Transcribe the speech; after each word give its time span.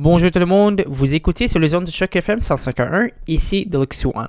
Bonjour 0.00 0.30
tout 0.30 0.38
le 0.38 0.46
monde, 0.46 0.84
vous 0.86 1.16
écoutez 1.16 1.48
sur 1.48 1.58
les 1.58 1.70
zones 1.70 1.82
de 1.82 1.90
choc 1.90 2.14
FM 2.14 2.38
151, 2.38 3.08
ici 3.26 3.66
Deluxe 3.66 4.04
One. 4.04 4.28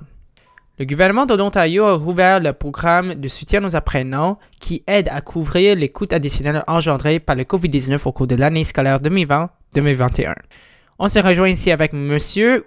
Le 0.80 0.84
gouvernement 0.84 1.26
de 1.26 1.34
l'Ontario 1.34 1.84
a 1.84 1.94
rouvert 1.94 2.40
le 2.40 2.52
programme 2.52 3.14
de 3.14 3.28
soutien 3.28 3.64
aux 3.64 3.76
apprenants 3.76 4.40
qui 4.58 4.82
aide 4.88 5.08
à 5.12 5.20
couvrir 5.20 5.76
les 5.76 5.88
coûts 5.88 6.08
additionnels 6.10 6.64
engendrés 6.66 7.20
par 7.20 7.36
le 7.36 7.44
COVID-19 7.44 8.00
au 8.04 8.10
cours 8.10 8.26
de 8.26 8.34
l'année 8.34 8.64
scolaire 8.64 8.98
2020-2021. 8.98 10.34
On 10.98 11.06
se 11.06 11.20
rejoint 11.20 11.50
ici 11.50 11.70
avec 11.70 11.94
M. 11.94 12.18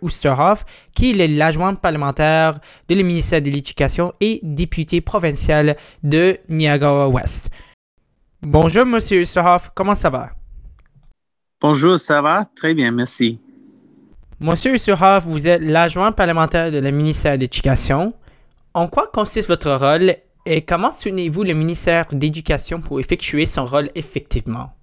Oosterhoff, 0.02 0.64
qui 0.96 1.12
est 1.12 1.28
l'adjoint 1.28 1.76
parlementaire 1.76 2.58
de 2.88 2.96
le 2.96 3.04
ministère 3.04 3.42
de 3.42 3.50
l'Éducation 3.50 4.14
et 4.22 4.40
député 4.44 5.02
provincial 5.02 5.76
de 6.04 6.38
Niagara-Ouest. 6.48 7.50
Bonjour 8.44 8.84
M. 8.84 8.94
Oosterhoff, 8.96 9.72
comment 9.76 9.94
ça 9.94 10.10
va? 10.10 10.30
Bonjour, 11.66 11.98
ça 11.98 12.22
va? 12.22 12.44
Très 12.44 12.74
bien, 12.74 12.92
merci. 12.92 13.40
Monsieur 14.42 14.74
Ussurhoff, 14.74 15.24
vous 15.26 15.48
êtes 15.48 15.62
l'adjoint 15.62 16.12
parlementaire 16.12 16.74
de 16.74 16.78
la 16.78 16.92
ministère 16.92 17.38
de 17.38 17.44
l'Éducation. 17.44 18.14
En 18.74 18.88
quoi 18.88 19.08
consiste 19.08 19.48
votre 19.48 19.72
rôle 19.72 20.14
et 20.46 20.62
comment 20.64 20.92
soutenez-vous 20.92 21.44
le 21.44 21.54
ministère 21.54 22.08
d'Éducation 22.12 22.82
pour 22.82 23.00
effectuer 23.00 23.46
son 23.46 23.64
rôle 23.64 23.88
effectivement? 23.96 24.74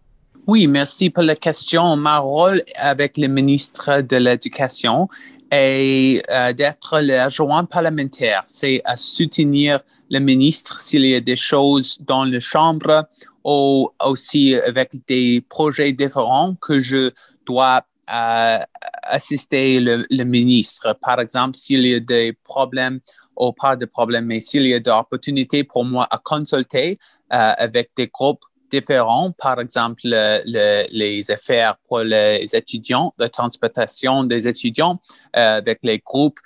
Oui, 0.47 0.66
merci 0.69 1.11
pour 1.11 1.23
la 1.23 1.37
question. 1.37 1.98
Mon 1.98 2.23
rôle 2.23 2.62
avec 2.77 3.19
le 3.19 3.28
ministre 3.28 4.01
de 4.01 4.17
l'Éducation 4.17 5.06
est 5.51 6.23
euh, 6.31 6.55
d'être 6.55 7.01
l'adjoint 7.01 7.65
parlementaire. 7.67 8.45
C'est 8.47 8.81
à 8.87 8.97
soutenir 8.97 9.81
le 10.09 10.19
ministre 10.19 10.81
s'il 10.81 11.05
y 11.05 11.15
a 11.15 11.20
des 11.20 11.37
choses 11.37 11.98
dans 12.06 12.25
la 12.25 12.41
Chambre 12.41 13.06
ou 13.45 13.91
aussi 14.05 14.55
avec 14.55 14.91
des 15.07 15.41
projets 15.48 15.93
différents 15.93 16.55
que 16.61 16.79
je 16.79 17.11
dois 17.47 17.83
euh, 18.12 18.59
assister 19.05 19.81
le, 19.81 20.25
ministre. 20.25 20.97
Par 21.01 21.20
exemple, 21.20 21.56
s'il 21.56 21.87
y 21.87 21.95
a 21.95 22.01
des 22.01 22.33
problèmes 22.45 23.01
ou 23.37 23.53
pas 23.53 23.77
de 23.77 23.87
problèmes, 23.87 24.27
mais 24.27 24.41
s'il 24.41 24.67
y 24.67 24.75
a 24.75 24.81
des 24.81 24.91
opportunités 24.91 25.64
pour 25.64 25.84
moi 25.84 26.06
à 26.11 26.19
consulter 26.19 26.98
euh, 27.33 27.53
avec 27.56 27.91
des 27.97 28.09
groupes 28.09 28.45
différents, 28.70 29.33
par 29.33 29.61
exemple 29.61 30.03
les 30.05 31.31
affaires 31.31 31.77
pour 31.89 32.01
les 32.01 32.55
étudiants, 32.55 33.12
la 33.19 33.29
transportation 33.29 34.25
des 34.25 34.47
étudiants 34.47 35.01
euh, 35.36 35.59
avec 35.59 35.81
les 35.83 35.98
groupes 35.98 36.39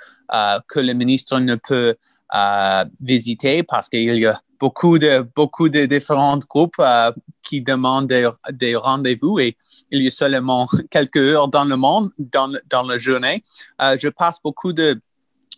que 0.69 0.81
le 0.81 0.95
ministre 0.95 1.39
ne 1.39 1.55
peut 1.55 1.95
visiter 3.01 3.63
parce 3.63 3.89
qu'il 3.89 4.19
y 4.19 4.27
a 4.27 4.39
beaucoup 4.65 4.99
de, 4.99 5.27
beaucoup 5.37 5.69
de 5.69 5.85
différents 5.85 6.39
groupes 6.39 6.81
euh, 6.81 7.13
qui 7.43 7.61
demandent 7.61 8.11
des, 8.63 8.77
rendez-vous 8.77 9.39
et 9.39 9.59
il 9.91 10.03
y 10.03 10.07
a 10.07 10.11
seulement 10.11 10.67
quelques 10.91 11.19
heures 11.19 11.49
dans 11.49 11.67
le 11.67 11.77
monde, 11.77 12.07
dans, 12.19 12.51
dans 12.71 12.83
la 12.83 12.97
journée. 12.97 13.45
Euh, 13.83 13.99
je 14.01 14.09
passe 14.09 14.39
beaucoup 14.43 14.73
de, 14.73 14.99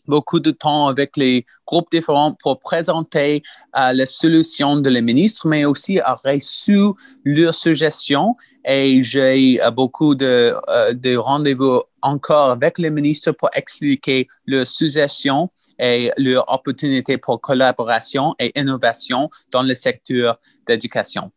beaucoup 0.08 0.40
de 0.40 0.50
temps 0.50 0.88
avec 0.88 1.16
les 1.16 1.44
groupes 1.68 1.88
différents 1.92 2.32
pour 2.32 2.58
présenter 2.58 3.44
euh, 3.78 3.92
les 3.92 4.06
solutions 4.06 4.74
de 4.84 4.90
les 4.90 5.02
ministres, 5.02 5.46
mais 5.46 5.64
aussi 5.64 6.00
à 6.00 6.14
reçu 6.14 6.80
leurs 7.24 7.54
suggestions. 7.54 8.34
Et 8.64 9.00
j'ai 9.04 9.60
beaucoup 9.72 10.16
de, 10.16 10.52
de 10.94 11.16
rendez-vous 11.16 11.80
encore 12.02 12.50
avec 12.50 12.78
les 12.78 12.90
ministres 12.90 13.30
pour 13.30 13.50
expliquer 13.54 14.26
leurs 14.48 14.66
suggestions 14.66 15.48
et 15.78 16.10
leur 16.16 16.52
opportunité 16.52 17.18
pour 17.18 17.40
collaboration 17.40 18.34
et 18.38 18.58
innovation 18.58 19.30
dans 19.50 19.62
le 19.62 19.74
secteur 19.74 20.38
d'éducation. 20.66 21.30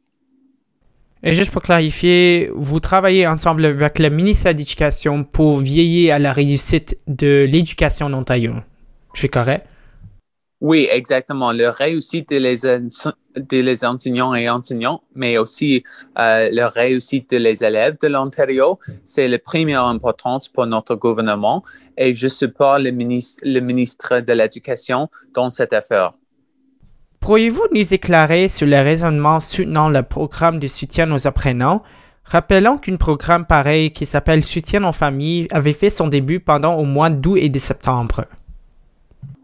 Et 1.21 1.35
juste 1.35 1.51
pour 1.51 1.61
clarifier, 1.61 2.49
vous 2.55 2.79
travaillez 2.79 3.27
ensemble 3.27 3.65
avec 3.65 3.99
le 3.99 4.09
ministère 4.09 4.53
de 4.53 4.59
l'Éducation 4.59 5.25
pour 5.25 5.57
veiller 5.57 6.11
à 6.11 6.19
la 6.19 6.31
réussite 6.31 6.97
de 7.07 7.45
l'éducation 7.49 8.05
en 8.05 8.13
Ontario. 8.13 8.53
Je 9.13 9.19
suis 9.19 9.29
correct? 9.29 9.65
Oui, 10.61 10.87
exactement. 10.89 11.51
La 11.51 11.71
réussite 11.71 12.29
des, 12.29 12.55
les 13.51 13.85
enseignants 13.85 14.33
et 14.35 14.49
enseignants, 14.49 15.01
mais 15.15 15.37
aussi 15.37 15.83
euh, 16.17 16.49
la 16.51 16.69
réussite 16.69 17.29
des 17.29 17.63
élèves 17.63 17.97
de 18.01 18.07
l'Ontario, 18.07 18.79
c'est 19.03 19.27
la 19.27 19.39
première 19.39 19.85
importance 19.85 20.47
pour 20.47 20.65
notre 20.65 20.95
gouvernement 20.95 21.63
et 21.97 22.13
je 22.13 22.27
supporte 22.27 22.81
le 22.81 22.91
ministre, 22.91 23.41
le 23.45 23.59
ministre 23.59 24.19
de 24.19 24.33
l'Éducation 24.33 25.09
dans 25.33 25.49
cette 25.49 25.73
affaire. 25.73 26.11
Pourriez-vous 27.19 27.67
nous 27.73 27.93
éclairer 27.93 28.47
sur 28.47 28.65
le 28.65 28.77
raisonnement 28.77 29.39
soutenant 29.39 29.89
le 29.89 30.03
programme 30.03 30.59
de 30.59 30.67
soutien 30.67 31.11
aux 31.11 31.27
apprenants? 31.27 31.83
Rappelons 32.23 32.77
qu'un 32.77 32.95
programme 32.95 33.45
pareil 33.45 33.91
qui 33.91 34.05
s'appelle 34.05 34.43
Soutien 34.43 34.87
aux 34.87 34.93
familles 34.93 35.47
avait 35.51 35.73
fait 35.73 35.89
son 35.89 36.07
début 36.07 36.39
pendant 36.39 36.75
au 36.75 36.83
mois 36.83 37.09
d'août 37.09 37.37
et 37.37 37.49
de 37.49 37.59
septembre. 37.59 38.25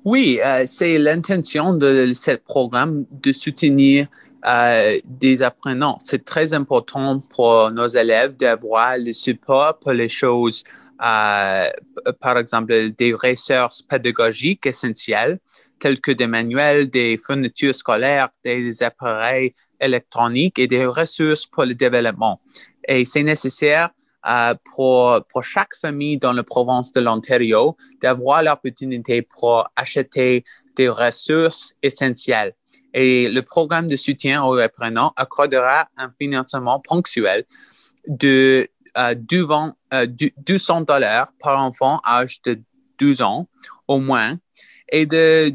Oui, 0.05 0.39
euh, 0.45 0.65
c'est 0.67 0.99
l'intention 0.99 1.73
de 1.73 2.11
ce 2.13 2.35
programme 2.35 3.07
de 3.09 3.31
soutenir 3.31 4.05
euh, 4.45 4.99
des 5.03 5.41
apprenants. 5.41 5.97
C'est 5.99 6.23
très 6.23 6.53
important 6.53 7.19
pour 7.19 7.71
nos 7.71 7.87
élèves 7.87 8.35
d'avoir 8.37 8.99
le 8.99 9.13
support 9.13 9.79
pour 9.79 9.93
les 9.93 10.07
choses, 10.07 10.63
euh, 11.03 11.67
par 12.19 12.37
exemple, 12.37 12.91
des 12.91 13.15
ressources 13.15 13.81
pédagogiques 13.81 14.67
essentielles, 14.67 15.39
telles 15.79 15.99
que 15.99 16.11
des 16.11 16.27
manuels, 16.27 16.87
des 16.87 17.17
fournitures 17.17 17.73
scolaires, 17.73 18.29
des 18.43 18.83
appareils 18.83 19.55
électroniques 19.79 20.59
et 20.59 20.67
des 20.67 20.85
ressources 20.85 21.47
pour 21.47 21.65
le 21.65 21.73
développement. 21.73 22.39
Et 22.87 23.05
c'est 23.05 23.23
nécessaire 23.23 23.89
euh, 24.27 24.55
pour, 24.73 25.19
pour 25.29 25.43
chaque 25.43 25.75
famille 25.75 26.17
dans 26.17 26.33
la 26.33 26.43
province 26.43 26.91
de 26.91 27.01
l'Ontario 27.01 27.77
d'avoir 28.01 28.43
l'opportunité 28.43 29.21
pour 29.21 29.67
acheter 29.75 30.43
des 30.75 30.89
ressources 30.89 31.75
essentielles. 31.81 32.53
Et 32.93 33.27
le 33.29 33.41
programme 33.41 33.87
de 33.87 33.95
soutien 33.95 34.43
aux 34.43 34.57
apprenants 34.57 35.13
accordera 35.17 35.87
un 35.97 36.11
financement 36.17 36.79
ponctuel 36.79 37.45
de 38.07 38.67
euh, 38.97 39.13
200 39.15 39.73
euh, 39.93 40.85
dollars 40.85 41.27
par 41.41 41.59
enfant 41.59 41.99
âgé 42.07 42.37
de 42.45 42.61
12 42.97 43.21
ans 43.21 43.49
au 43.87 43.99
moins 43.99 44.37
et 44.89 45.05
de 45.05 45.53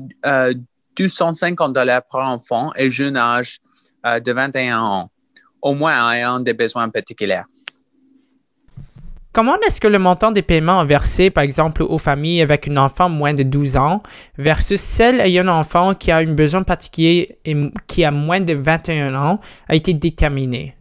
250 0.99 1.71
euh, 1.71 1.73
dollars 1.73 2.03
par 2.11 2.29
enfant 2.29 2.73
et 2.77 2.91
jeune 2.91 3.17
âge 3.17 3.61
de 4.05 4.33
21 4.33 4.81
ans, 4.81 5.11
au 5.61 5.75
moins 5.75 6.13
ayant 6.13 6.41
des 6.41 6.55
besoins 6.55 6.89
particuliers. 6.89 7.43
Comment 9.33 9.55
est-ce 9.65 9.81
que 9.81 9.87
le 9.87 10.01
montant 10.01 10.33
des 10.33 10.43
paiements 10.43 10.85
versés, 10.85 11.31
par 11.31 11.45
exemple, 11.45 11.85
aux 11.85 11.99
familles 11.99 12.43
avec 12.43 12.67
un 12.67 12.77
enfant 12.77 13.09
moins 13.09 13.33
de 13.33 13.45
12 13.45 13.77
ans 13.77 14.03
versus 14.39 14.81
celle 14.81 15.21
ayant 15.21 15.47
un 15.47 15.61
enfant 15.61 15.95
qui 15.95 16.11
a 16.11 16.17
un 16.17 16.35
besoin 16.35 16.65
particulier 16.65 17.39
et 17.45 17.55
qui 17.87 18.05
a 18.05 18.11
moins 18.11 18.41
de 18.41 18.55
21 18.55 19.15
ans 19.15 19.39
a 19.69 19.77
été 19.77 19.95
déterminé? 19.95 20.75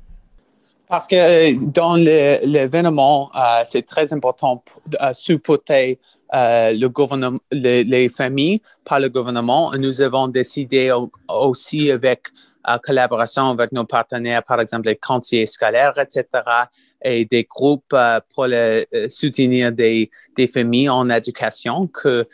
Parce 0.88 1.06
que 1.06 1.16
euh, 1.16 1.56
dans 1.68 1.94
l'événement, 1.96 3.30
euh, 3.36 3.62
c'est 3.66 3.86
très 3.86 4.12
important 4.14 4.64
de 4.88 4.98
euh, 5.00 5.14
supporter 5.14 6.00
les, 7.52 8.09
familles 8.09 8.62
par 8.84 9.00
le 9.00 9.09
gouvernement. 9.09 9.72
Nous 9.78 10.02
avons 10.02 10.28
décidé 10.28 10.92
aussi 11.28 11.92
avec 11.92 12.30
collaboration 12.84 13.50
avec 13.50 13.72
nos 13.72 13.86
partenaires, 13.86 14.44
par 14.44 14.59
exemple 14.59 14.88
les 14.88 14.96
conseillers 14.96 15.46
scolaires, 15.46 15.94
etc., 15.97 16.25
et 17.03 17.25
des 17.25 17.44
groupes 17.44 17.94
euh, 17.94 18.20
pour 18.34 18.47
euh, 18.50 18.84
soutenir 19.08 19.72
des, 19.72 20.09
familles 20.52 20.90
en 20.90 21.09
éducation 21.09 21.88
que 21.88 22.28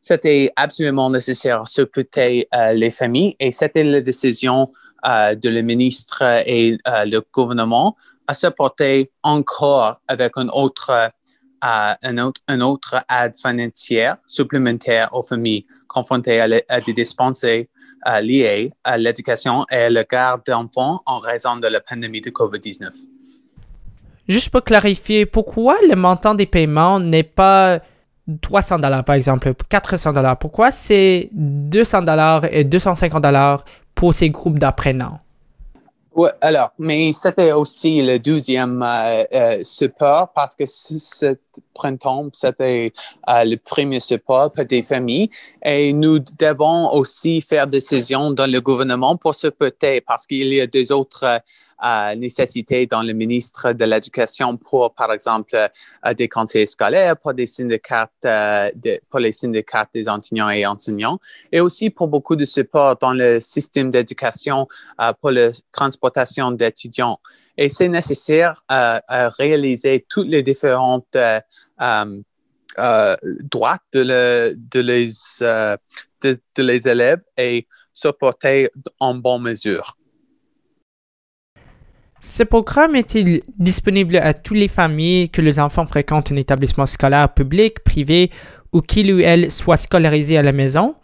c'était 0.00 0.50
absolument 0.56 1.10
nécessaire 1.10 1.62
de 1.62 1.68
supporter 1.68 2.48
euh, 2.54 2.72
les 2.72 2.90
familles 2.90 3.36
et 3.38 3.50
c'était 3.50 3.84
la 3.84 4.00
décision 4.00 4.70
de 5.04 5.48
le 5.48 5.62
ministre 5.62 6.24
et 6.44 6.76
le 6.84 7.20
gouvernement 7.32 7.96
à 8.26 8.34
supporter 8.34 9.12
encore 9.22 10.00
avec 10.08 10.36
une 10.36 10.50
autre, 10.52 11.12
un 11.62 12.60
autre, 12.60 12.96
aide 13.08 13.36
financière 13.36 14.16
supplémentaire 14.26 15.08
aux 15.12 15.22
familles 15.22 15.64
confrontées 15.86 16.40
à, 16.40 16.80
des 16.80 16.92
dépenses 16.92 17.44
liées 18.22 18.72
à 18.84 18.96
l'éducation 18.98 19.64
et 19.70 19.88
la 19.90 20.04
garde 20.04 20.42
d'enfants 20.46 21.02
en 21.06 21.18
raison 21.18 21.56
de 21.56 21.68
la 21.68 21.80
pandémie 21.80 22.20
de 22.20 22.30
COVID-19. 22.30 22.90
Juste 24.28 24.50
pour 24.50 24.62
clarifier, 24.62 25.24
pourquoi 25.26 25.76
le 25.88 25.96
montant 25.96 26.34
des 26.34 26.46
paiements 26.46 27.00
n'est 27.00 27.22
pas 27.22 27.80
300 28.42 28.78
dollars 28.78 29.04
par 29.04 29.14
exemple, 29.14 29.52
400 29.68 30.12
dollars? 30.12 30.38
Pourquoi 30.38 30.70
c'est 30.70 31.30
200 31.32 32.02
dollars 32.02 32.44
et 32.52 32.64
250 32.64 33.22
dollars 33.22 33.64
pour 33.94 34.12
ces 34.12 34.28
groupes 34.28 34.58
d'apprenants? 34.58 35.18
Oui, 36.18 36.30
alors, 36.40 36.72
mais 36.80 37.12
c'était 37.12 37.52
aussi 37.52 38.02
le 38.02 38.18
deuxième 38.18 38.82
euh, 38.82 39.22
euh, 39.32 39.62
support 39.62 40.32
parce 40.34 40.56
que 40.56 40.66
ce, 40.66 41.36
printemps, 41.72 42.28
c'était 42.32 42.92
euh, 43.28 43.44
le 43.44 43.56
premier 43.56 44.00
support 44.00 44.50
pour 44.50 44.64
des 44.64 44.82
familles. 44.82 45.30
Et 45.64 45.92
nous 45.92 46.18
devons 46.18 46.92
aussi 46.92 47.40
faire 47.40 47.68
des 47.68 47.78
décisions 47.78 48.32
dans 48.32 48.50
le 48.50 48.60
gouvernement 48.60 49.16
pour 49.16 49.36
supporter 49.36 50.00
parce 50.00 50.26
qu'il 50.26 50.52
y 50.52 50.60
a 50.60 50.66
des 50.66 50.90
autres 50.90 51.40
euh, 51.84 52.14
nécessité 52.16 52.86
dans 52.86 53.02
le 53.02 53.12
ministre 53.12 53.72
de 53.72 53.84
l'Éducation 53.84 54.56
pour, 54.56 54.94
par 54.94 55.12
exemple, 55.12 55.54
euh, 55.54 56.14
des 56.14 56.28
conseillers 56.28 56.66
scolaires, 56.66 57.16
pour 57.16 57.34
des 57.34 57.46
syndicats, 57.46 58.10
euh, 58.24 58.70
de, 58.74 59.00
pour 59.08 59.20
les 59.20 59.32
syndicats 59.32 59.86
des 59.92 60.08
enseignants 60.08 60.50
et 60.50 60.66
enseignants, 60.66 61.18
et 61.52 61.60
aussi 61.60 61.90
pour 61.90 62.08
beaucoup 62.08 62.34
de 62.36 62.44
support 62.44 62.96
dans 62.96 63.12
le 63.12 63.38
système 63.40 63.90
d'éducation 63.90 64.66
pour 65.20 65.30
la 65.30 65.50
transportation 65.72 66.50
d'étudiants. 66.50 67.18
Et 67.56 67.68
c'est 67.68 67.88
nécessaire 67.88 68.62
à 68.68 69.00
réaliser 69.38 70.04
toutes 70.08 70.28
les 70.28 70.42
différentes 70.42 71.16
droits 73.42 73.78
de, 73.92 74.00
le, 74.00 74.54
de, 74.56 74.80
les, 74.80 75.06
de, 76.22 76.36
de 76.56 76.62
les 76.62 76.88
élèves 76.88 77.22
et 77.36 77.66
supporter 77.92 78.70
en 79.00 79.14
bonne 79.14 79.42
mesure. 79.42 79.97
Ce 82.20 82.42
programme 82.42 82.96
est-il 82.96 83.42
disponible 83.58 84.16
à 84.16 84.34
toutes 84.34 84.56
les 84.56 84.68
familles 84.68 85.30
que 85.30 85.40
les 85.40 85.60
enfants 85.60 85.86
fréquentent 85.86 86.32
un 86.32 86.36
établissement 86.36 86.86
scolaire 86.86 87.32
public, 87.32 87.84
privé 87.84 88.32
ou 88.72 88.80
qu'il 88.80 89.14
ou 89.14 89.20
elle 89.20 89.52
soit 89.52 89.76
scolarisé 89.76 90.36
à 90.36 90.42
la 90.42 90.52
maison? 90.52 90.96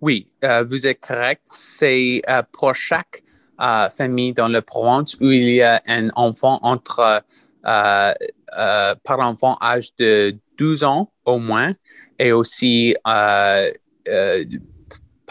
Oui, 0.00 0.26
euh, 0.42 0.64
vous 0.64 0.86
êtes 0.86 1.00
correct. 1.00 1.42
C'est 1.44 2.22
euh, 2.28 2.42
pour 2.50 2.74
chaque 2.74 3.22
euh, 3.60 3.90
famille 3.90 4.32
dans 4.32 4.48
le 4.48 4.62
Provence 4.62 5.16
où 5.20 5.30
il 5.30 5.50
y 5.50 5.62
a 5.62 5.82
un 5.86 6.08
enfant 6.16 6.58
entre 6.62 7.22
par 7.62 9.18
enfant 9.20 9.56
âge 9.62 9.94
de 9.98 10.34
12 10.58 10.82
ans 10.82 11.12
au 11.24 11.38
moins 11.38 11.72
et 12.18 12.32
aussi 12.32 12.96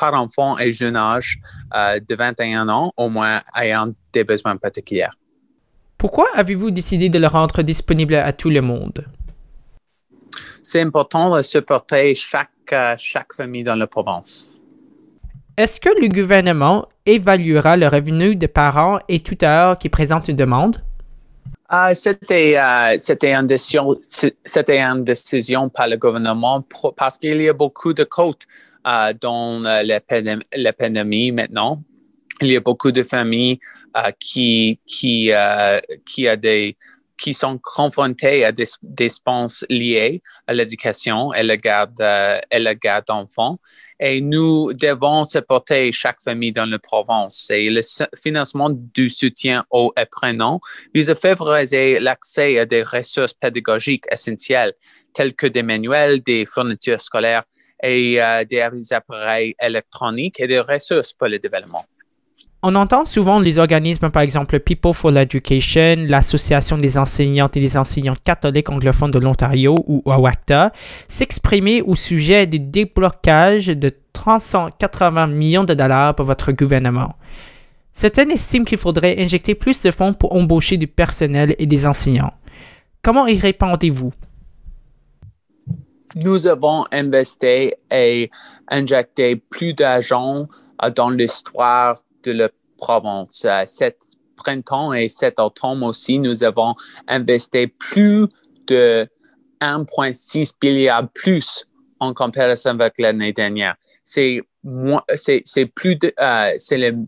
par 0.01 0.15
enfant 0.15 0.57
et 0.57 0.73
jeune 0.73 0.95
âge 0.95 1.37
euh, 1.75 1.99
de 1.99 2.15
21 2.15 2.67
ans, 2.69 2.91
au 2.97 3.07
moins 3.07 3.39
ayant 3.55 3.93
des 4.11 4.23
besoins 4.23 4.57
particuliers. 4.57 5.13
Pourquoi 5.95 6.27
avez-vous 6.33 6.71
décidé 6.71 7.07
de 7.09 7.19
le 7.19 7.27
rendre 7.27 7.61
disponible 7.61 8.15
à 8.15 8.33
tout 8.33 8.49
le 8.49 8.61
monde? 8.61 9.05
C'est 10.63 10.81
important 10.81 11.37
de 11.37 11.43
supporter 11.43 12.15
chaque, 12.15 12.49
euh, 12.73 12.95
chaque 12.97 13.33
famille 13.33 13.63
dans 13.63 13.75
la 13.75 13.85
province. 13.85 14.49
Est-ce 15.55 15.79
que 15.79 15.89
le 16.01 16.07
gouvernement 16.07 16.87
évaluera 17.05 17.77
le 17.77 17.87
revenu 17.87 18.35
des 18.35 18.47
parents 18.47 18.97
et 19.07 19.19
tuteurs 19.19 19.77
qui 19.77 19.89
présentent 19.89 20.29
une 20.29 20.35
demande? 20.35 20.77
Uh, 21.71 21.93
c'était, 21.93 22.55
uh, 22.55 22.97
c'était, 22.97 23.33
une 23.33 23.47
décision, 23.47 23.95
c'était 24.43 24.81
une 24.81 25.03
décision 25.03 25.69
par 25.69 25.87
le 25.87 25.95
gouvernement 25.95 26.65
parce 26.97 27.17
qu'il 27.17 27.41
y 27.41 27.47
a 27.47 27.53
beaucoup 27.53 27.93
de 27.93 28.03
côtes 28.03 28.45
euh, 28.87 29.13
dans 29.19 29.63
euh, 29.63 29.83
l'épidémie 29.83 31.31
maintenant. 31.31 31.83
Il 32.41 32.47
y 32.47 32.55
a 32.55 32.59
beaucoup 32.59 32.91
de 32.91 33.03
familles 33.03 33.59
euh, 33.95 34.09
qui, 34.19 34.79
qui, 34.87 35.31
qui, 36.05 36.27
a 36.27 36.35
des, 36.35 36.75
qui 37.15 37.35
sont 37.35 37.59
confrontées 37.61 38.43
à 38.43 38.51
des 38.51 38.65
dépenses 38.81 39.63
liées 39.69 40.23
à 40.47 40.53
l'éducation 40.53 41.31
et 41.33 41.43
la 41.43 41.57
garde, 41.57 42.01
et 42.01 42.57
la 42.57 42.73
garde 42.73 43.05
d'enfants. 43.05 43.59
Et 43.99 44.19
nous 44.19 44.73
devons 44.73 45.25
supporter 45.25 45.91
chaque 45.91 46.19
famille 46.19 46.51
dans 46.51 46.65
la 46.65 46.79
province. 46.79 47.51
Et 47.51 47.69
le 47.69 47.81
financement 48.17 48.71
du 48.71 49.11
soutien 49.11 49.63
aux 49.69 49.93
apprenants 49.95 50.59
vise 50.95 51.11
à 51.11 51.15
favoriser 51.15 51.99
l'accès 51.99 52.57
à 52.57 52.65
des 52.65 52.81
ressources 52.81 53.35
pédagogiques 53.35 54.05
essentielles, 54.11 54.73
telles 55.13 55.35
que 55.35 55.45
des 55.45 55.61
manuels, 55.61 56.23
des 56.23 56.47
fournitures 56.47 56.99
scolaires 56.99 57.43
et 57.81 58.21
euh, 58.21 58.43
des 58.45 58.93
appareils 58.93 59.55
électroniques 59.61 60.39
et 60.39 60.47
des 60.47 60.59
ressources 60.59 61.13
pour 61.13 61.27
le 61.27 61.39
développement. 61.39 61.83
On 62.63 62.75
entend 62.75 63.05
souvent 63.05 63.39
les 63.39 63.57
organismes, 63.57 64.11
par 64.11 64.21
exemple 64.21 64.59
People 64.59 64.93
for 64.93 65.09
l'Education, 65.09 66.05
l'Association 66.07 66.77
des 66.77 66.95
enseignantes 66.97 67.57
et 67.57 67.59
des 67.59 67.75
enseignants 67.75 68.15
catholiques 68.23 68.69
anglophones 68.69 69.09
de 69.09 69.17
l'Ontario 69.17 69.83
ou 69.87 70.03
AWACTA, 70.05 70.71
s'exprimer 71.07 71.81
au 71.81 71.95
sujet 71.95 72.45
du 72.45 72.59
déblocage 72.59 73.67
de 73.67 73.91
380 74.13 75.27
millions 75.27 75.63
de 75.63 75.73
dollars 75.73 76.15
pour 76.15 76.27
votre 76.27 76.51
gouvernement. 76.51 77.15
Certains 77.93 78.29
estiment 78.29 78.65
qu'il 78.65 78.77
faudrait 78.77 79.19
injecter 79.19 79.55
plus 79.55 79.81
de 79.81 79.89
fonds 79.89 80.13
pour 80.13 80.35
embaucher 80.35 80.77
du 80.77 80.87
personnel 80.87 81.55
et 81.57 81.65
des 81.65 81.87
enseignants. 81.87 82.33
Comment 83.01 83.25
y 83.25 83.39
répondez-vous? 83.39 84.11
Nous 86.15 86.47
avons 86.47 86.85
investi 86.91 87.71
et 87.91 88.31
injecté 88.69 89.35
plus 89.35 89.73
d'argent 89.73 90.47
euh, 90.83 90.89
dans 90.89 91.09
l'histoire 91.09 92.01
de 92.23 92.31
la 92.31 92.49
Provence. 92.77 93.45
Euh, 93.45 93.63
cet 93.65 93.97
printemps 94.35 94.93
et 94.93 95.07
cet 95.07 95.39
automne 95.39 95.83
aussi, 95.83 96.17
nous 96.19 96.43
avons 96.43 96.73
investi 97.07 97.67
plus 97.67 98.27
de 98.67 99.07
1,6 99.61 100.55
milliard 100.63 101.07
plus 101.13 101.67
en 101.99 102.13
comparaison 102.13 102.71
avec 102.71 102.97
l'année 102.97 103.33
dernière. 103.33 103.75
C'est 104.03 104.41
plus 105.75 105.95
de, 105.95 106.11
euh, 106.19 106.51
c'est 106.57 106.77
le 106.77 107.05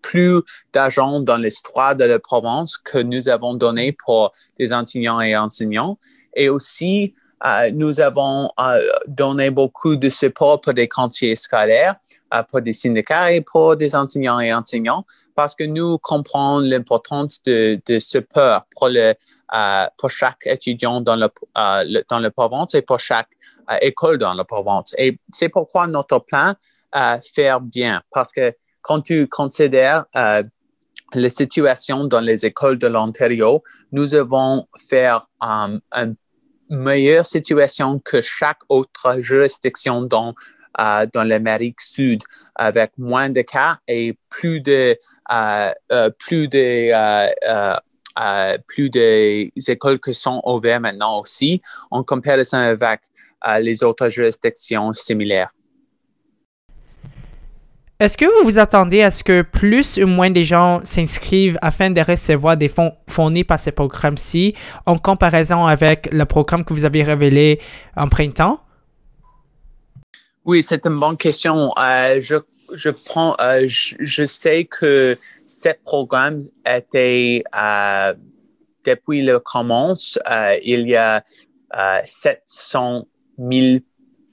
plus 0.00 0.40
d'argent 0.72 1.20
dans 1.20 1.36
l'histoire 1.36 1.96
de 1.96 2.04
la 2.04 2.18
Provence 2.18 2.78
que 2.78 2.98
nous 2.98 3.28
avons 3.28 3.54
donné 3.54 3.92
pour 3.92 4.32
des 4.58 4.72
enseignants 4.72 5.20
et 5.20 5.36
enseignants. 5.36 5.98
Et 6.34 6.48
aussi, 6.48 7.14
nous 7.72 8.00
avons 8.00 8.50
euh, 8.58 8.80
donné 9.06 9.50
beaucoup 9.50 9.96
de 9.96 10.08
support 10.08 10.60
pour 10.60 10.74
des 10.74 10.88
cantiers 10.88 11.36
scolaires, 11.36 11.96
euh, 12.34 12.42
pour 12.42 12.60
des 12.60 12.72
syndicats 12.72 13.32
et 13.32 13.40
pour 13.40 13.76
des 13.76 13.94
enseignants 13.94 14.40
et 14.40 14.52
enseignants, 14.52 15.04
parce 15.34 15.54
que 15.54 15.64
nous 15.64 15.98
comprenons 15.98 16.60
l'importance 16.60 17.42
de, 17.44 17.80
de 17.86 17.98
support 18.00 18.62
pour, 18.76 18.88
le, 18.88 19.14
pour 19.96 20.10
chaque 20.10 20.46
étudiant 20.46 21.00
dans 21.00 21.14
le, 21.14 21.28
dans 22.08 22.18
le 22.18 22.30
Provence 22.30 22.74
et 22.74 22.82
pour 22.82 22.98
chaque 22.98 23.30
école 23.80 24.18
dans 24.18 24.34
le 24.34 24.42
Provence. 24.42 24.94
Et 24.98 25.20
c'est 25.32 25.48
pourquoi 25.48 25.86
notre 25.86 26.18
plan 26.18 26.54
faire 27.22 27.60
bien, 27.60 28.02
parce 28.10 28.32
que 28.32 28.52
quand 28.82 29.02
tu 29.02 29.28
considères 29.28 30.06
la 30.14 31.30
situation 31.30 32.04
dans 32.04 32.20
les 32.20 32.44
écoles 32.44 32.78
de 32.78 32.88
l'Ontario, 32.88 33.62
nous 33.92 34.16
avons 34.16 34.66
faire 34.88 35.26
un 35.40 35.78
meilleure 36.70 37.26
situation 37.26 37.98
que 37.98 38.20
chaque 38.20 38.58
autre 38.68 39.20
juridiction 39.20 40.02
dans, 40.02 40.34
euh, 40.80 41.06
dans 41.12 41.24
l'Amérique 41.24 41.80
sud, 41.80 42.22
avec 42.54 42.92
moins 42.98 43.30
de 43.30 43.42
cas 43.42 43.78
et 43.86 44.18
plus 44.28 44.60
de, 44.60 44.96
euh, 45.32 45.72
euh, 45.92 46.10
plus 46.18 46.48
de, 46.48 46.92
plus 48.66 48.90
des 48.90 49.52
écoles 49.68 50.00
qui 50.00 50.14
sont 50.14 50.42
ouvertes 50.44 50.82
maintenant 50.82 51.20
aussi, 51.20 51.62
en 51.90 52.02
comparaison 52.02 52.58
avec 52.58 53.00
les 53.60 53.84
autres 53.84 54.08
juridictions 54.08 54.92
similaires. 54.92 55.50
Est-ce 58.00 58.16
que 58.16 58.26
vous 58.26 58.44
vous 58.44 58.60
attendez 58.60 59.02
à 59.02 59.10
ce 59.10 59.24
que 59.24 59.42
plus 59.42 59.98
ou 59.98 60.06
moins 60.06 60.30
de 60.30 60.44
gens 60.44 60.80
s'inscrivent 60.84 61.58
afin 61.62 61.90
de 61.90 62.00
recevoir 62.00 62.56
des 62.56 62.68
fonds 62.68 62.92
fournis 63.08 63.42
par 63.42 63.58
ces 63.58 63.72
programmes-ci 63.72 64.54
en 64.86 64.96
comparaison 64.98 65.66
avec 65.66 66.08
le 66.12 66.24
programme 66.24 66.64
que 66.64 66.72
vous 66.72 66.84
avez 66.84 67.02
révélé 67.02 67.60
en 67.96 68.08
printemps? 68.08 68.60
Oui, 70.44 70.62
c'est 70.62 70.86
une 70.86 70.94
bonne 70.94 71.16
question. 71.16 71.72
Euh, 71.76 72.20
je, 72.20 72.36
je, 72.72 72.90
prends, 72.90 73.34
euh, 73.40 73.64
je, 73.66 74.24
sais 74.24 74.66
que 74.66 75.18
ce 75.44 75.70
programme 75.82 76.38
était, 76.64 77.42
euh, 77.60 78.14
depuis 78.84 79.22
le 79.22 79.40
commence, 79.40 80.20
il 80.62 80.88
y 80.88 80.94
a 80.94 81.24
700 82.04 83.08
000 83.40 83.78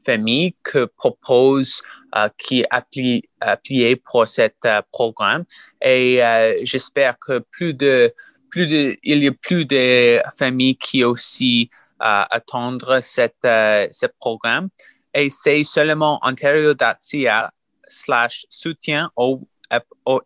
familles 0.06 0.54
qui 0.64 0.86
proposent 0.96 1.82
euh, 2.18 2.30
qui 2.38 2.64
appuie, 2.70 3.24
appuyé 3.42 3.98
pour 3.98 4.26
ce 4.26 4.44
euh, 4.44 4.82
programme. 4.90 5.44
Et 5.82 6.24
euh, 6.24 6.56
j'espère 6.64 7.20
que 7.20 7.40
plus 7.40 7.74
de, 7.74 8.14
plus 8.50 8.68
de, 8.68 8.96
il 9.04 9.22
y 9.22 9.28
a 9.28 9.34
plus 9.34 9.66
de 9.66 10.20
familles 10.38 10.78
qui 10.78 11.04
aussi 11.04 11.70
attendent 12.00 13.00
cette, 13.02 13.44
ce 13.44 14.06
programme. 14.18 14.70
Et 15.14 15.30
c'est 15.30 15.64
seulement 15.64 16.20
ontario.ca 16.24 17.52
slash 17.86 18.46
soutien 18.50 19.12
aux, 19.18 19.42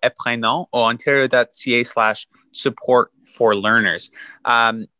apprenants 0.03 0.69
ou 0.71 0.77
ontario.ca 0.77 1.83
slash 1.83 2.27
support 2.51 3.07
for 3.25 3.53
learners. 3.55 4.11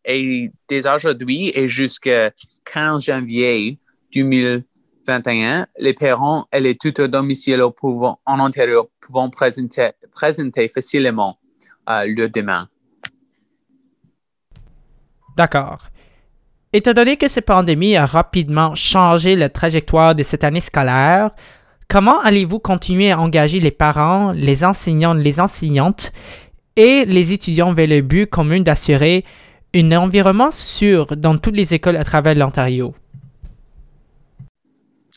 et 0.06 0.52
dès 0.68 0.88
aujourd'hui 0.88 1.52
et 1.54 1.68
jusqu'à 1.68 2.32
15 2.66 3.04
janvier 3.04 3.78
2020, 4.14 4.64
21, 5.10 5.66
les 5.80 5.94
parents 5.96 6.46
et 6.54 6.60
les 6.60 6.78
tuteurs 6.78 7.10
domicile 7.10 7.64
en 7.64 8.40
Ontario 8.40 8.92
pouvons 9.02 9.32
présenter, 9.32 9.90
facilement 10.72 11.40
euh, 11.90 12.06
le 12.06 12.30
demain. 12.30 12.68
D'accord. 15.36 15.90
Étant 16.72 16.94
donné 16.94 17.18
que 17.18 17.28
cette 17.28 17.48
pandémie 17.48 17.96
a 17.96 18.06
rapidement 18.06 18.76
changé 18.76 19.36
la 19.36 19.50
trajectoire 19.50 20.14
de 20.14 20.22
cette 20.22 20.44
année 20.44 20.62
scolaire, 20.62 21.32
comment 21.88 22.20
allez-vous 22.20 22.60
continuer 22.60 23.12
à 23.12 23.20
engager 23.20 23.60
les 23.60 23.72
parents, 23.72 24.32
les 24.34 24.64
enseignants, 24.64 25.16
les 25.16 25.40
enseignantes 25.40 26.12
et 26.76 27.06
les 27.06 27.34
étudiants 27.34 27.72
avaient 27.72 27.88
le 27.88 28.02
but 28.02 28.28
commun 28.28 28.60
d'assurer 28.60 29.26
un 29.76 29.92
environnement 29.94 30.52
sûr 30.52 31.18
dans 31.18 31.36
toutes 31.40 31.56
les 31.56 31.74
écoles 31.74 31.98
à 31.98 32.04
travers 32.04 32.36
l'Ontario? 32.36 32.94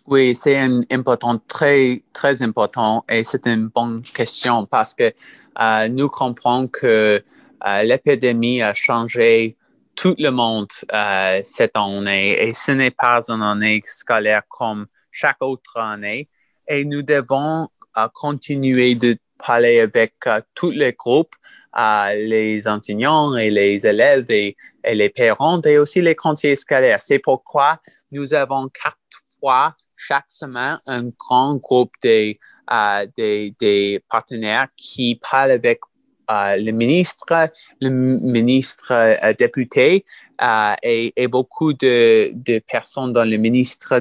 Oui, 0.06 0.35
c'est 0.35 0.59
un 0.59 0.80
important, 0.90 1.38
très, 1.47 2.02
très 2.12 2.42
important 2.42 3.04
et 3.09 3.23
c'est 3.23 3.47
une 3.47 3.68
bonne 3.68 4.02
question 4.02 4.66
parce 4.66 4.94
que 4.94 5.12
euh, 5.61 5.88
nous 5.88 6.09
comprenons 6.09 6.66
que 6.66 7.23
euh, 7.64 7.82
l'épidémie 7.85 8.62
a 8.62 8.75
changé 8.75 9.56
tout 9.94 10.16
le 10.18 10.30
monde 10.30 10.66
euh, 10.92 11.40
cette 11.44 11.76
année 11.76 12.32
et 12.32 12.52
ce 12.52 12.73
n'est 12.73 12.90
pas 12.90 13.21
une 13.28 13.42
année 13.42 13.80
scolaire 13.85 14.42
comme 14.49 14.87
chaque 15.12 15.40
autre 15.40 15.78
année 15.78 16.28
et 16.66 16.85
nous 16.85 17.02
devons 17.02 17.68
continuer 18.12 18.97
de 18.97 19.16
parler 19.47 19.80
avec 19.80 20.14
tous 20.54 20.71
les 20.71 20.94
groupes, 20.94 21.35
les 21.76 22.66
enseignants 22.66 23.37
et 23.37 23.50
les 23.50 23.87
élèves 23.87 24.30
et, 24.30 24.56
et 24.82 24.94
les 24.97 25.11
parents 25.11 25.61
et 25.62 25.78
aussi 25.78 26.00
les 26.00 26.16
conseillers 26.16 26.56
scolaires. 26.56 27.00
C'est 27.00 27.21
pourquoi 27.21 27.80
nous 28.11 28.35
avons 28.35 28.68
quatre 28.68 28.97
fois 29.38 29.75
chaque 30.06 30.26
semaine 30.28 30.78
un 30.87 31.04
grand 31.18 31.56
groupe 31.56 31.92
des, 32.02 32.38
euh, 32.71 33.99
partenaires 34.11 34.68
qui 34.76 35.21
parlent 35.30 35.52
avec 35.52 35.80
euh, 36.30 36.56
le 36.56 36.73
ministre, 36.73 37.25
le 37.80 37.90
ministre 37.90 38.92
euh, 38.92 39.32
député 39.38 40.04
et, 40.82 41.28
beaucoup 41.28 41.73
de, 41.73 42.59
personnes 42.71 43.12
dans 43.12 43.25
le 43.25 43.37
ministère 43.37 44.00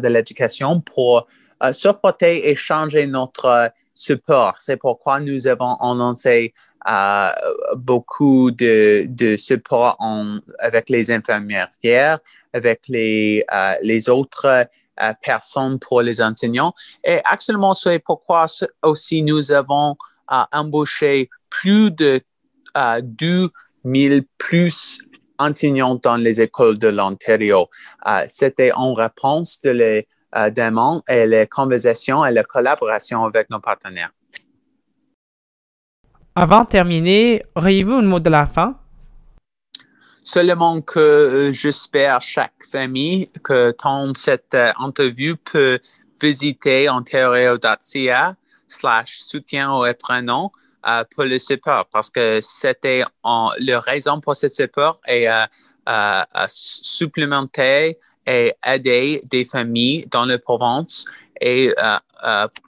de 0.00 0.08
l'Éducation 0.08 0.80
pour 0.80 1.26
supporter 1.72 2.48
et 2.48 2.56
changer 2.56 3.06
notre 3.06 3.70
support. 3.94 4.56
C'est 4.58 4.76
pourquoi 4.76 5.20
nous 5.20 5.46
avons 5.46 5.76
annoncé 5.76 6.52
beaucoup 7.76 8.50
de, 8.50 9.06
de 9.08 9.36
support 9.36 9.96
avec 10.58 10.90
les 10.90 11.12
infirmières, 11.12 11.70
avec 12.54 12.82
les, 12.88 13.44
euh, 13.52 13.74
les 13.82 14.08
autres 14.08 14.46
euh, 14.46 15.12
personnes 15.22 15.78
pour 15.78 16.00
les 16.00 16.22
enseignants. 16.22 16.72
Et 17.04 17.20
actuellement, 17.24 17.74
c'est 17.74 17.98
pourquoi 17.98 18.46
aussi 18.82 19.22
nous 19.22 19.52
avons 19.52 19.96
embauché 20.52 21.28
plus 21.50 21.90
de 21.90 22.20
2000 23.02 24.24
plus 24.38 24.98
enseignants 25.38 25.96
dans 25.96 26.16
les 26.16 26.40
écoles 26.40 26.78
de 26.78 26.88
l'Ontario. 26.88 27.68
C'était 28.26 28.72
en 28.72 28.94
réponse 28.94 29.60
de 29.60 29.70
les 29.70 30.08
demandes 30.52 31.02
et 31.08 31.26
les 31.26 31.46
conversations 31.46 32.24
et 32.24 32.32
la 32.32 32.42
collaboration 32.42 33.24
avec 33.24 33.50
nos 33.50 33.60
partenaires. 33.60 34.12
Avant 36.36 36.62
de 36.64 36.68
terminer, 36.68 37.42
auriez-vous 37.54 37.92
un 37.92 38.02
mot 38.02 38.18
de 38.18 38.28
la 38.28 38.46
fin? 38.46 38.76
Seulement 40.26 40.80
que 40.80 40.98
euh, 40.98 41.52
j'espère 41.52 42.22
chaque 42.22 42.64
famille 42.72 43.28
que 43.42 43.72
tant 43.72 44.14
cette 44.14 44.54
euh, 44.54 44.72
interview 44.78 45.36
peut 45.36 45.78
visiter 46.18 46.88
ontario.ca 46.88 48.34
slash 48.66 49.18
soutien 49.18 49.70
aux 49.74 49.82
apprenants 49.82 50.50
euh, 50.88 51.04
pour 51.14 51.24
le 51.24 51.38
support 51.38 51.84
parce 51.92 52.08
que 52.08 52.40
c'était 52.40 53.04
la 53.22 53.80
raison 53.80 54.22
pour 54.22 54.34
ce 54.34 54.48
support 54.48 54.98
et 55.06 55.26
à 55.26 55.46
supplémenter 56.48 57.98
et 58.26 58.54
aider 58.66 59.20
des 59.30 59.44
familles 59.44 60.06
dans 60.10 60.24
la 60.24 60.38
province 60.38 61.04
et 61.38 61.74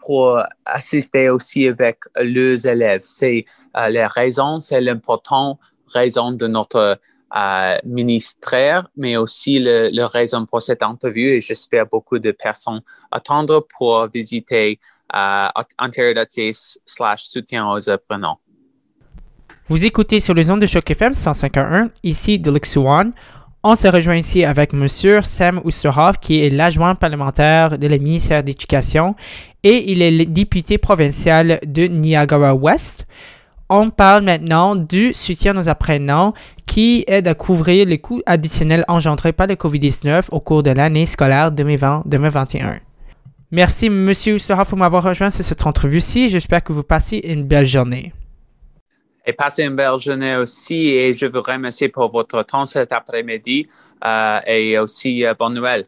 pour 0.02 0.42
assister 0.66 1.30
aussi 1.30 1.68
avec 1.68 2.00
les 2.20 2.66
élèves. 2.66 3.00
C'est 3.04 3.46
les 3.88 4.04
raisons, 4.04 4.60
c'est 4.60 4.82
l'important 4.82 5.58
raison 5.94 6.32
de 6.32 6.46
notre 6.46 6.98
ministère, 7.84 8.88
mais 8.96 9.16
aussi 9.16 9.58
le, 9.58 10.04
raison 10.04 10.46
pour 10.46 10.62
cette 10.62 10.82
interview 10.82 11.28
et 11.28 11.40
j'espère 11.40 11.86
beaucoup 11.86 12.18
de 12.18 12.30
personnes 12.30 12.80
attendre 13.10 13.66
pour 13.76 14.06
visiter 14.08 14.78
uh, 15.14 15.48
slash 16.86 17.24
soutien 17.24 17.68
aux 17.68 17.90
apprenants. 17.90 18.38
Vous 19.68 19.84
écoutez 19.84 20.20
sur 20.20 20.34
les 20.34 20.50
ondes 20.50 20.60
de 20.60 20.66
Choc 20.66 20.88
FM 20.88 21.12
105.1, 21.12 21.90
ici 22.04 22.38
de 22.38 22.50
Luxuan. 22.52 23.10
On 23.64 23.74
se 23.74 23.88
rejoint 23.88 24.16
ici 24.16 24.44
avec 24.44 24.72
M. 24.72 24.86
Sam 25.24 25.60
Ousterhoff, 25.64 26.18
qui 26.20 26.44
est 26.44 26.50
l'adjoint 26.50 26.94
parlementaire 26.94 27.76
de 27.76 27.88
la 27.88 27.98
ministère 27.98 28.44
d'Éducation 28.44 29.16
et 29.64 29.90
il 29.90 30.02
est 30.02 30.24
député 30.26 30.78
provincial 30.78 31.58
de 31.66 31.88
Niagara-Ouest 31.88 33.08
on 33.68 33.90
parle 33.90 34.24
maintenant 34.24 34.76
du 34.76 35.12
soutien 35.12 35.56
aux 35.56 35.68
apprenants 35.68 36.34
qui 36.66 37.04
aide 37.08 37.28
à 37.28 37.34
couvrir 37.34 37.86
les 37.86 37.98
coûts 37.98 38.22
additionnels 38.26 38.84
engendrés 38.88 39.32
par 39.32 39.46
le 39.46 39.54
COVID-19 39.54 40.28
au 40.30 40.40
cours 40.40 40.62
de 40.62 40.70
l'année 40.70 41.06
scolaire 41.06 41.50
2020-2021. 41.52 42.80
Merci, 43.50 43.86
M. 43.86 44.12
Oussara, 44.34 44.64
pour 44.64 44.76
m'avoir 44.76 45.02
rejoint 45.02 45.30
sur 45.30 45.44
cette 45.44 45.64
entrevue-ci. 45.66 46.30
J'espère 46.30 46.62
que 46.62 46.72
vous 46.72 46.82
passez 46.82 47.18
une 47.24 47.44
belle 47.44 47.66
journée. 47.66 48.12
Et 49.24 49.32
passez 49.32 49.64
une 49.64 49.76
belle 49.76 49.98
journée 49.98 50.36
aussi. 50.36 50.88
Et 50.88 51.14
je 51.14 51.26
vous 51.26 51.42
remercie 51.42 51.88
pour 51.88 52.10
votre 52.10 52.42
temps 52.42 52.66
cet 52.66 52.92
après-midi. 52.92 53.68
Euh, 54.04 54.40
et 54.46 54.78
aussi, 54.78 55.24
euh, 55.24 55.34
bonne 55.34 55.54
Noël. 55.54 55.86